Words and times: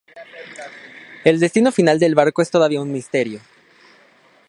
El 1.25 1.39
destino 1.39 1.71
final 1.71 1.99
del 1.99 2.15
barco 2.15 2.41
es 2.41 2.49
todavía 2.49 2.81
un 2.81 2.91
misterio. 2.91 3.39